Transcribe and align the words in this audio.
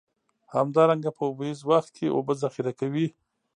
همدارنګه 0.55 1.11
په 1.17 1.23
اوبیز 1.29 1.59
وخت 1.71 1.89
کې 1.97 2.07
اوبه 2.15 2.33
ذخیره 2.43 2.73
کوي. 2.79 3.07